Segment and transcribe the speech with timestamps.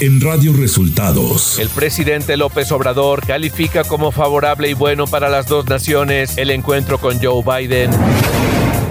[0.00, 1.58] en Radio Resultados.
[1.58, 6.98] El presidente López Obrador califica como favorable y bueno para las dos naciones el encuentro
[6.98, 7.90] con Joe Biden.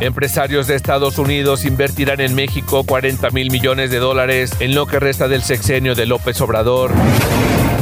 [0.02, 5.00] Empresarios de Estados Unidos invertirán en México 40 mil millones de dólares en lo que
[5.00, 6.92] resta del sexenio de López Obrador.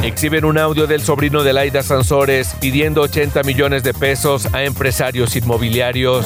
[0.04, 5.36] Exhiben un audio del sobrino de Laida Sansores pidiendo 80 millones de pesos a empresarios
[5.36, 6.26] inmobiliarios.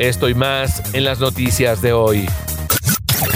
[0.00, 2.26] Esto y más en las noticias de hoy.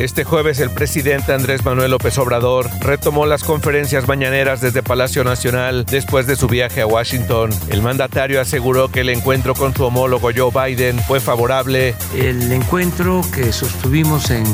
[0.00, 5.84] Este jueves el presidente Andrés Manuel López Obrador retomó las conferencias mañaneras desde Palacio Nacional
[5.84, 7.50] después de su viaje a Washington.
[7.68, 11.94] El mandatario aseguró que el encuentro con su homólogo Joe Biden fue favorable.
[12.16, 14.44] El encuentro que sostuvimos en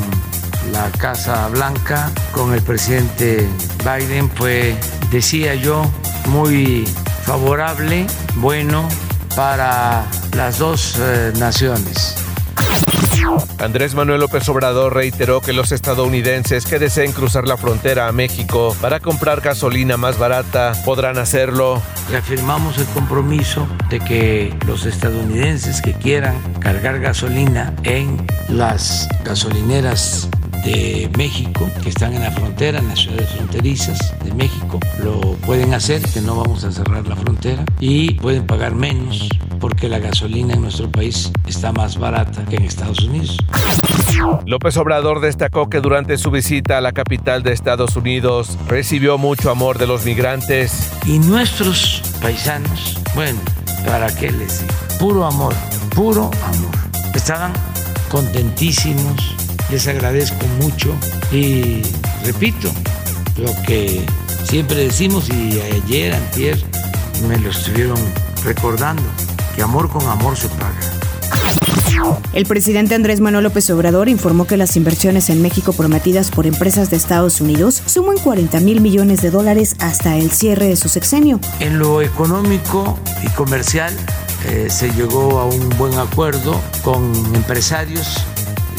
[0.73, 3.47] la Casa Blanca con el presidente
[3.85, 4.75] Biden fue,
[5.11, 5.89] decía yo,
[6.25, 6.85] muy
[7.23, 8.89] favorable, bueno
[9.33, 12.26] para las dos eh, naciones.
[13.59, 18.75] Andrés Manuel López Obrador reiteró que los estadounidenses que deseen cruzar la frontera a México
[18.81, 21.81] para comprar gasolina más barata podrán hacerlo.
[22.09, 30.29] Reafirmamos el compromiso de que los estadounidenses que quieran cargar gasolina en las gasolineras
[30.63, 35.73] de México, que están en la frontera, en las ciudades fronterizas de México, lo pueden
[35.73, 39.29] hacer, que no vamos a cerrar la frontera, y pueden pagar menos
[39.67, 43.37] porque la gasolina en nuestro país está más barata que en Estados Unidos.
[44.45, 49.51] López Obrador destacó que durante su visita a la capital de Estados Unidos recibió mucho
[49.51, 50.89] amor de los migrantes.
[51.05, 53.41] Y nuestros paisanos, bueno,
[53.85, 54.73] ¿para qué les digo?
[54.99, 55.53] Puro amor,
[55.93, 56.71] puro amor.
[57.13, 57.51] Estaban
[58.07, 59.35] contentísimos,
[59.69, 60.95] les agradezco mucho
[61.29, 61.81] y
[62.23, 62.71] repito
[63.35, 64.01] lo que
[64.45, 66.57] siempre decimos y ayer, antier,
[67.27, 67.99] me lo estuvieron
[68.45, 69.03] recordando
[69.57, 70.79] que amor con amor se paga.
[72.31, 76.91] El presidente Andrés Manuel López Obrador informó que las inversiones en México prometidas por empresas
[76.91, 81.39] de Estados Unidos suman 40 mil millones de dólares hasta el cierre de su sexenio.
[81.59, 83.91] En lo económico y comercial
[84.47, 88.23] eh, se llegó a un buen acuerdo con empresarios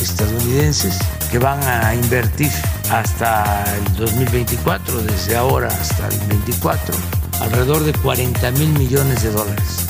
[0.00, 0.96] estadounidenses
[1.32, 2.52] que van a invertir
[2.92, 6.94] hasta el 2024, desde ahora hasta el 24,
[7.40, 9.88] alrededor de 40 mil millones de dólares.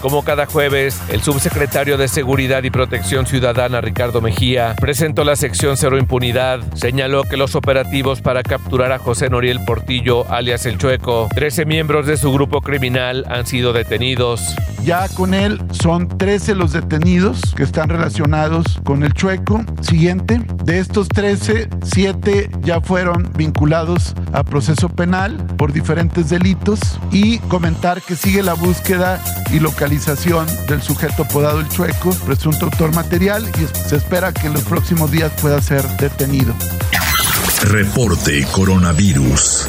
[0.00, 5.76] Como cada jueves, el subsecretario de Seguridad y Protección Ciudadana, Ricardo Mejía, presentó la sección
[5.76, 6.60] Cero Impunidad.
[6.74, 12.06] Señaló que los operativos para capturar a José Noriel Portillo, alias El Chueco, 13 miembros
[12.06, 14.54] de su grupo criminal han sido detenidos.
[14.84, 19.64] Ya con él son 13 los detenidos que están relacionados con el Chueco.
[19.80, 26.35] Siguiente, de estos 13, 7 ya fueron vinculados a proceso penal por diferentes delitos
[27.10, 32.94] y comentar que sigue la búsqueda y localización del sujeto apodado El Chueco, presunto autor
[32.94, 36.54] material, y se espera que en los próximos días pueda ser detenido.
[37.62, 39.68] Reporte Coronavirus.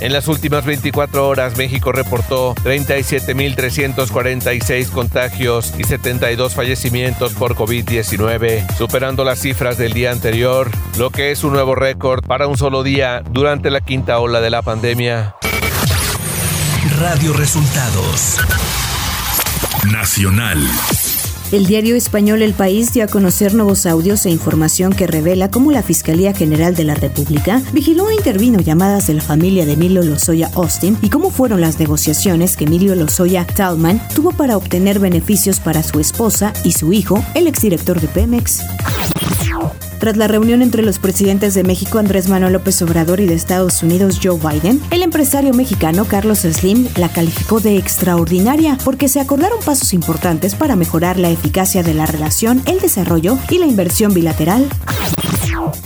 [0.00, 9.24] En las últimas 24 horas, México reportó 37.346 contagios y 72 fallecimientos por COVID-19, superando
[9.24, 13.22] las cifras del día anterior, lo que es un nuevo récord para un solo día
[13.30, 15.34] durante la quinta ola de la pandemia.
[16.88, 18.38] Radio Resultados
[19.92, 20.66] Nacional.
[21.52, 25.72] El diario español El País dio a conocer nuevos audios e información que revela cómo
[25.72, 30.02] la Fiscalía General de la República vigiló e intervino llamadas de la familia de Emilio
[30.02, 35.60] Lozoya Austin y cómo fueron las negociaciones que Emilio Lozoya Talman tuvo para obtener beneficios
[35.60, 38.62] para su esposa y su hijo, el exdirector de Pemex.
[40.00, 43.82] Tras la reunión entre los presidentes de México Andrés Manuel López Obrador y de Estados
[43.82, 49.58] Unidos Joe Biden, el empresario mexicano Carlos Slim la calificó de extraordinaria porque se acordaron
[49.62, 54.66] pasos importantes para mejorar la eficacia de la relación, el desarrollo y la inversión bilateral.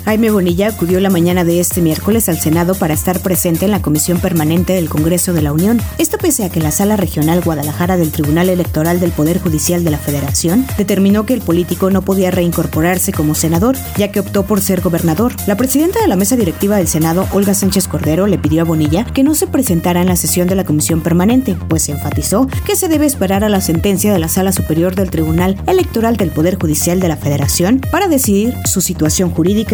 [0.04, 3.82] Jaime Bonilla acudió la mañana de este miércoles al Senado para estar presente en la
[3.82, 5.80] Comisión Permanente del Congreso de la Unión.
[5.98, 9.90] Esto pese a que la Sala Regional Guadalajara del Tribunal Electoral del Poder Judicial de
[9.90, 14.60] la Federación determinó que el político no podía reincorporarse como senador, ya que optó por
[14.60, 15.34] ser gobernador.
[15.46, 19.04] La presidenta de la mesa directiva del Senado, Olga Sánchez Cordero, le pidió a Bonilla
[19.04, 22.88] que no se presentara en la sesión de la Comisión Permanente, pues enfatizó que se
[22.88, 27.00] debe esperar a la sentencia de la Sala Superior del Tribunal Electoral del Poder Judicial
[27.00, 29.73] de la Federación para decidir su situación jurídica.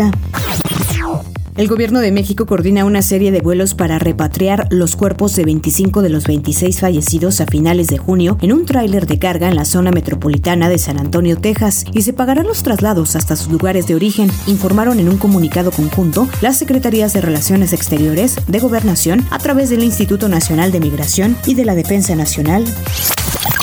[1.61, 6.00] El gobierno de México coordina una serie de vuelos para repatriar los cuerpos de 25
[6.00, 9.67] de los 26 fallecidos a finales de junio en un tráiler de carga en la
[9.67, 13.94] zona metropolitana de San Antonio, Texas, y se pagarán los traslados hasta sus lugares de
[13.94, 19.69] origen, informaron en un comunicado conjunto las Secretarías de Relaciones Exteriores, de Gobernación, a través
[19.69, 22.64] del Instituto Nacional de Migración y de la Defensa Nacional.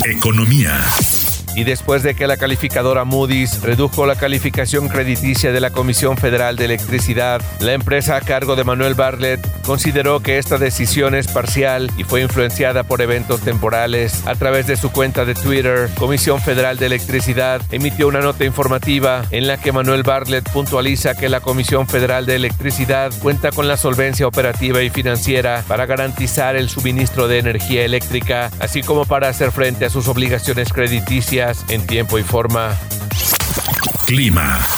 [0.06, 0.84] Economía
[1.58, 6.56] y después de que la calificadora Moody's redujo la calificación crediticia de la Comisión Federal
[6.56, 11.90] de Electricidad, la empresa a cargo de Manuel Bartlett consideró que esta decisión es parcial
[11.98, 14.22] y fue influenciada por eventos temporales.
[14.28, 19.26] A través de su cuenta de Twitter, Comisión Federal de Electricidad emitió una nota informativa
[19.32, 23.78] en la que Manuel Bartlett puntualiza que la Comisión Federal de Electricidad cuenta con la
[23.78, 29.52] solvencia operativa y financiera para garantizar el suministro de energía eléctrica, así como para hacer
[29.52, 32.78] frente a sus obligaciones crediticias en tiempo y forma.
[34.06, 34.77] Clima.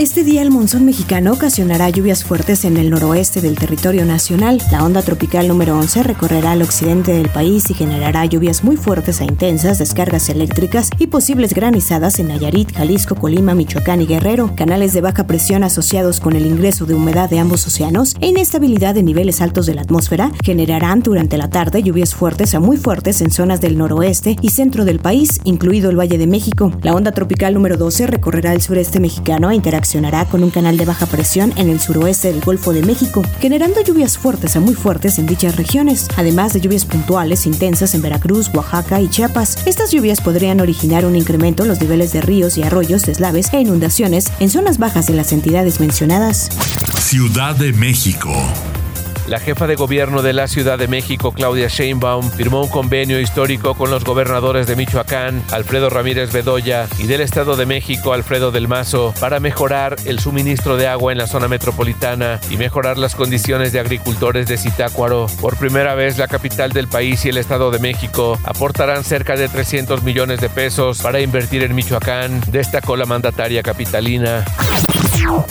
[0.00, 4.58] Este día el monzón mexicano ocasionará lluvias fuertes en el noroeste del territorio nacional.
[4.72, 9.20] La onda tropical número 11 recorrerá el occidente del país y generará lluvias muy fuertes
[9.20, 14.54] e intensas, descargas eléctricas y posibles granizadas en Nayarit, Jalisco, Colima, Michoacán y Guerrero.
[14.56, 18.94] Canales de baja presión asociados con el ingreso de humedad de ambos océanos e inestabilidad
[18.94, 23.20] de niveles altos de la atmósfera generarán durante la tarde lluvias fuertes a muy fuertes
[23.20, 26.72] en zonas del noroeste y centro del país, incluido el Valle de México.
[26.80, 29.89] La onda tropical número 12 recorrerá el sureste mexicano e interaccionará
[30.30, 34.18] con un canal de baja presión en el suroeste del Golfo de México, generando lluvias
[34.18, 39.00] fuertes a muy fuertes en dichas regiones, además de lluvias puntuales intensas en Veracruz, Oaxaca
[39.00, 39.66] y Chiapas.
[39.66, 43.60] Estas lluvias podrían originar un incremento en los niveles de ríos y arroyos, deslaves e
[43.60, 46.50] inundaciones en zonas bajas de las entidades mencionadas.
[47.00, 48.30] Ciudad de México.
[49.30, 53.76] La jefa de gobierno de la Ciudad de México, Claudia Sheinbaum, firmó un convenio histórico
[53.76, 58.66] con los gobernadores de Michoacán, Alfredo Ramírez Bedoya, y del Estado de México, Alfredo del
[58.66, 63.72] Mazo, para mejorar el suministro de agua en la zona metropolitana y mejorar las condiciones
[63.72, 65.26] de agricultores de Zitácuaro.
[65.40, 69.48] Por primera vez, la capital del país y el Estado de México aportarán cerca de
[69.48, 74.44] 300 millones de pesos para invertir en Michoacán, destacó la mandataria capitalina.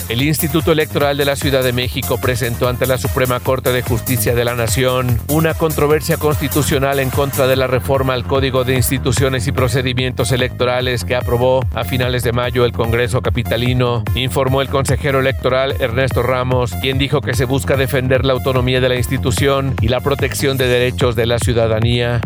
[0.08, 4.34] El Instituto Electoral de la Ciudad de México presentó ante la Suprema Corte de Justicia
[4.34, 9.46] de la Nación una controversia constitucional en contra de la reforma al Código de Instituciones
[9.46, 15.20] y Procedimientos Electorales que aprobó a finales de mayo el Congreso Capitalino, informó el consejero
[15.20, 19.88] electoral Ernesto Ramos, quien dijo que se busca defender la autonomía de la institución y
[19.88, 22.20] la protección de derechos de la ciudadanía.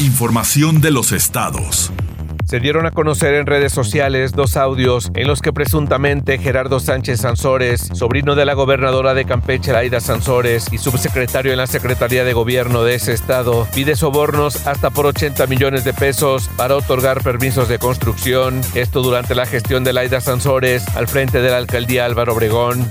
[0.00, 1.92] Información de los estados.
[2.46, 7.20] Se dieron a conocer en redes sociales dos audios en los que presuntamente Gerardo Sánchez
[7.20, 12.32] Sansores, sobrino de la gobernadora de Campeche, Laida Sansores, y subsecretario en la Secretaría de
[12.32, 17.68] Gobierno de ese estado, pide sobornos hasta por 80 millones de pesos para otorgar permisos
[17.68, 18.60] de construcción.
[18.74, 22.88] Esto durante la gestión de Laida Sansores al frente de la alcaldía Álvaro Obregón.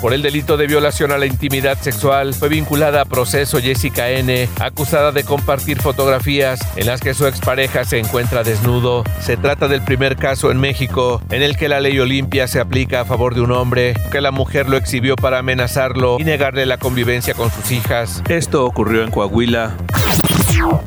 [0.00, 4.48] Por el delito de violación a la intimidad sexual, fue vinculada a proceso Jessica N.,
[4.60, 9.04] acusada de compartir fotografías en las que su expareja se encuentra desnudo.
[9.20, 13.00] Se trata del primer caso en México en el que la ley Olimpia se aplica
[13.00, 16.76] a favor de un hombre, que la mujer lo exhibió para amenazarlo y negarle la
[16.76, 18.22] convivencia con sus hijas.
[18.28, 19.74] Esto ocurrió en Coahuila.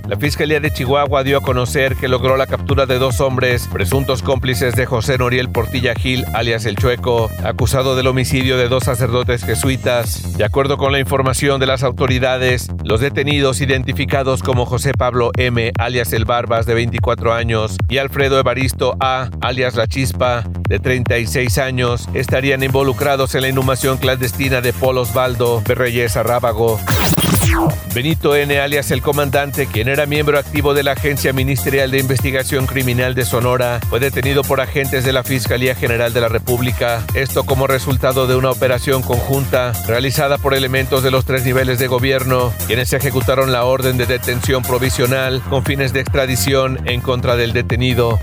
[0.08, 4.22] La Fiscalía de Chihuahua dio a conocer que logró la captura de dos hombres, presuntos
[4.24, 9.44] cómplices de José Noriel Portilla Gil, alias El Chueco, acusado del homicidio de dos sacerdotes
[9.44, 10.38] jesuitas.
[10.38, 15.72] De acuerdo con la información de las autoridades, los detenidos identificados como José Pablo M.,
[15.78, 21.58] alias El Barbas, de 24 años, y Alfredo Evaristo A., alias La Chispa, de 36
[21.58, 26.80] años, estarían involucrados en la inhumación clandestina de Paul Osvaldo Berreyes Rábago.
[27.94, 32.68] Benito N., alias el comandante, quien era miembro activo de la Agencia Ministerial de Investigación
[32.68, 37.04] Criminal de Sonora, fue detenido por agentes de la Fiscalía General de la República.
[37.16, 41.88] Esto como resultado de una operación conjunta realizada por elementos de los tres niveles de
[41.88, 47.54] gobierno, quienes ejecutaron la orden de detención provisional con fines de extradición en contra del
[47.54, 48.20] detenido.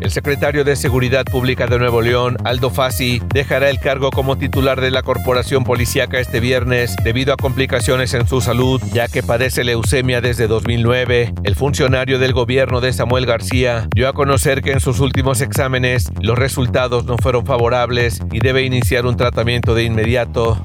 [0.00, 4.80] El secretario de Seguridad Pública de Nuevo León, Aldo Fassi, dejará el cargo como titular
[4.80, 9.64] de la corporación policíaca este viernes debido a complicaciones en su salud, ya que padece
[9.64, 11.34] leucemia desde 2009.
[11.44, 16.04] El funcionario del gobierno de Samuel García dio a conocer que en sus últimos exámenes
[16.20, 20.62] los resultados no fueron favorables y debe iniciar un tratamiento de inmediato.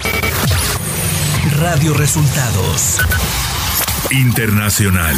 [1.59, 2.99] Radio Resultados
[4.11, 5.15] Internacional.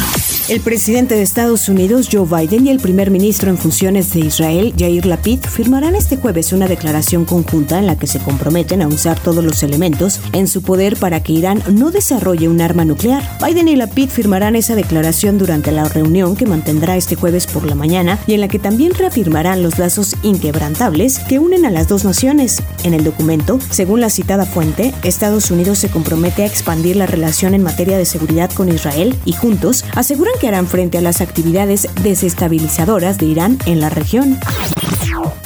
[0.48, 4.72] El presidente de Estados Unidos, Joe Biden, y el primer ministro en funciones de Israel,
[4.76, 9.18] Yair Lapid, firmarán este jueves una declaración conjunta en la que se comprometen a usar
[9.18, 13.28] todos los elementos en su poder para que Irán no desarrolle un arma nuclear.
[13.44, 17.74] Biden y Lapid firmarán esa declaración durante la reunión que mantendrá este jueves por la
[17.74, 22.04] mañana y en la que también reafirmarán los lazos inquebrantables que unen a las dos
[22.04, 22.62] naciones.
[22.84, 27.52] En el documento, según la citada fuente, Estados Unidos se compromete a expandir la relación
[27.52, 31.88] en materia de seguridad con Israel y juntos aseguran que harán frente a las actividades
[32.02, 34.38] desestabilizadoras de Irán en la región.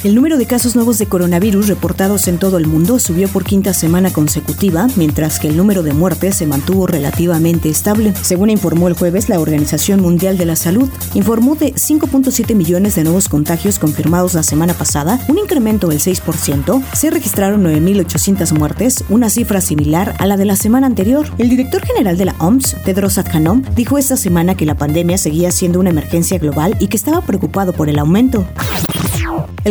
[0.03, 3.73] El número de casos nuevos de coronavirus reportados en todo el mundo subió por quinta
[3.73, 8.13] semana consecutiva, mientras que el número de muertes se mantuvo relativamente estable.
[8.21, 13.03] Según informó el jueves la Organización Mundial de la Salud, informó de 5.7 millones de
[13.03, 19.29] nuevos contagios confirmados la semana pasada, un incremento del 6%, se registraron 9.800 muertes, una
[19.29, 21.25] cifra similar a la de la semana anterior.
[21.37, 25.51] El director general de la OMS, Tedros Adhanom, dijo esta semana que la pandemia seguía
[25.51, 28.45] siendo una emergencia global y que estaba preocupado por el aumento.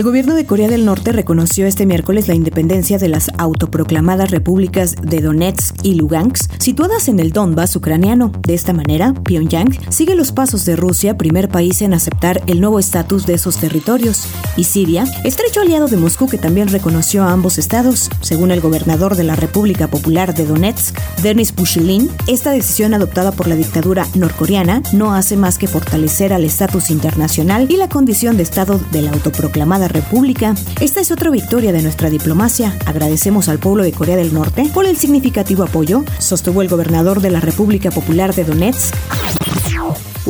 [0.03, 5.21] Gobierno de Corea del Norte reconoció este miércoles la independencia de las autoproclamadas repúblicas de
[5.21, 8.33] Donetsk y Lugansk, situadas en el Donbass ucraniano.
[8.47, 12.79] De esta manera, Pyongyang sigue los pasos de Rusia, primer país en aceptar el nuevo
[12.79, 14.25] estatus de esos territorios,
[14.57, 15.05] y Siria,
[15.51, 18.09] estrecho aliado de Moscú que también reconoció a ambos estados.
[18.21, 23.49] Según el gobernador de la República Popular de Donetsk, Denis Pushilin, esta decisión adoptada por
[23.49, 28.45] la dictadura norcoreana no hace más que fortalecer al estatus internacional y la condición de
[28.45, 30.55] estado de la autoproclamada república.
[30.81, 32.79] Esta es otra victoria de nuestra diplomacia.
[32.87, 37.31] Agradecemos al pueblo de Corea del Norte por el significativo apoyo, sostuvo el gobernador de
[37.31, 38.95] la República Popular de Donetsk.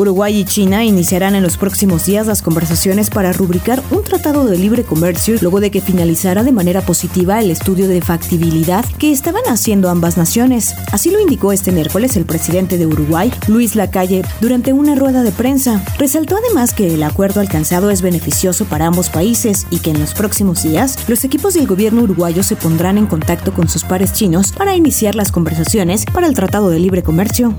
[0.01, 4.57] Uruguay y China iniciarán en los próximos días las conversaciones para rubricar un tratado de
[4.57, 9.43] libre comercio luego de que finalizara de manera positiva el estudio de factibilidad que estaban
[9.47, 10.75] haciendo ambas naciones.
[10.91, 15.33] Así lo indicó este miércoles el presidente de Uruguay, Luis Lacalle, durante una rueda de
[15.33, 15.85] prensa.
[15.99, 20.15] Resaltó además que el acuerdo alcanzado es beneficioso para ambos países y que en los
[20.15, 24.53] próximos días los equipos del gobierno uruguayo se pondrán en contacto con sus pares chinos
[24.53, 27.55] para iniciar las conversaciones para el Tratado de Libre Comercio.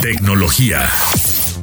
[0.00, 0.88] Tecnología.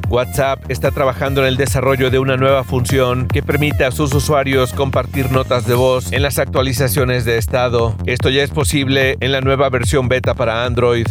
[0.08, 4.72] WhatsApp está trabajando en el desarrollo de una nueva función que permite a sus usuarios
[4.72, 7.94] compartir notas de voz en las actualizaciones de estado.
[8.06, 11.06] Esto ya es posible en la nueva versión beta para Android.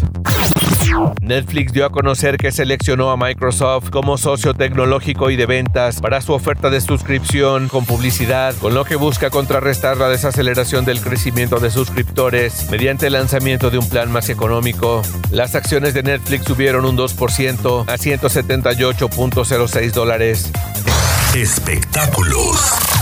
[1.22, 6.22] Netflix dio a conocer que seleccionó a Microsoft como socio tecnológico y de ventas para
[6.22, 11.60] su oferta de suscripción con publicidad, con lo que busca contrarrestar la desaceleración del crecimiento
[11.60, 15.02] de suscriptores mediante el lanzamiento de un plan más económico.
[15.32, 20.52] Las acciones de Netflix subieron un 2% a 178.06 dólares.
[21.36, 22.97] Espectáculos.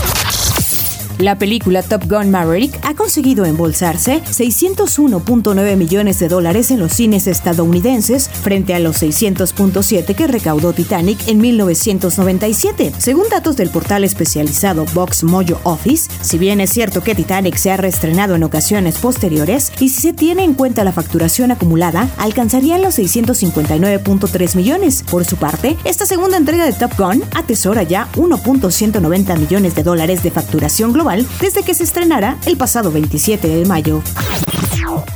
[1.20, 7.28] La película Top Gun Maverick ha conseguido embolsarse 601.9 millones de dólares en los cines
[7.28, 12.92] estadounidenses frente a los 600.7 que recaudó Titanic en 1997.
[12.98, 17.72] Según datos del portal especializado Box Mojo Office, si bien es cierto que Titanic se
[17.72, 22.82] ha reestrenado en ocasiones posteriores, y si se tiene en cuenta la facturación acumulada, alcanzarían
[22.82, 25.04] los 659.3 millones.
[25.10, 30.22] Por su parte, esta segunda entrega de Top Gun atesora ya 1.190 millones de dólares
[30.22, 31.05] de facturación global
[31.40, 34.02] desde que se estrenara el pasado 27 de mayo.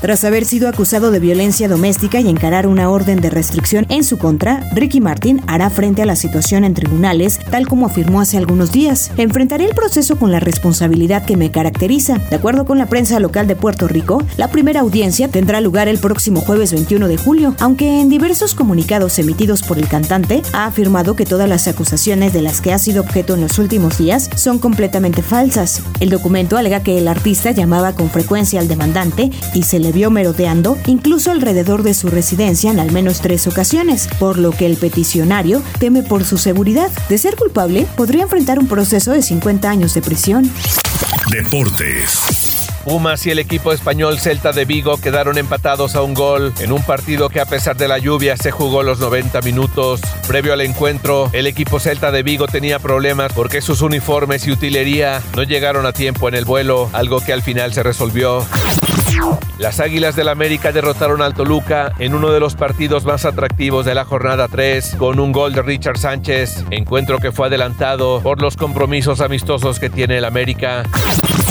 [0.01, 4.17] Tras haber sido acusado de violencia doméstica y encarar una orden de restricción en su
[4.17, 8.72] contra, Ricky Martin hará frente a la situación en tribunales, tal como afirmó hace algunos
[8.72, 9.12] días.
[9.17, 12.17] Enfrentaré el proceso con la responsabilidad que me caracteriza.
[12.29, 16.00] De acuerdo con la prensa local de Puerto Rico, la primera audiencia tendrá lugar el
[16.00, 21.15] próximo jueves 21 de julio, aunque en diversos comunicados emitidos por el cantante ha afirmado
[21.15, 24.60] que todas las acusaciones de las que ha sido objeto en los últimos días son
[24.60, 25.79] completamente falsas.
[26.00, 30.10] El documento alega que el artista llamaba con frecuencia al demandante y se le vio
[30.10, 34.78] merodeando incluso alrededor de su residencia en al menos tres ocasiones, por lo que el
[34.78, 36.90] peticionario teme por su seguridad.
[37.10, 40.52] De ser culpable, podría enfrentar un proceso de 50 años de prisión.
[41.32, 42.38] Deportes.
[42.89, 46.81] Pumas y el equipo español Celta de Vigo quedaron empatados a un gol en un
[46.81, 50.01] partido que a pesar de la lluvia se jugó los 90 minutos.
[50.27, 55.22] Previo al encuentro, el equipo Celta de Vigo tenía problemas porque sus uniformes y utilería
[55.36, 58.43] no llegaron a tiempo en el vuelo, algo que al final se resolvió.
[59.60, 63.93] Las Águilas del América derrotaron al Toluca en uno de los partidos más atractivos de
[63.93, 68.58] la jornada 3 con un gol de Richard Sánchez, encuentro que fue adelantado por los
[68.58, 70.86] compromisos amistosos que tiene el América.